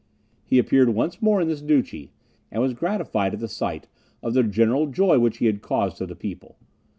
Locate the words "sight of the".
3.47-4.41